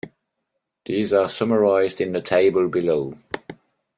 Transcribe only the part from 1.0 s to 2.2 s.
are summarised in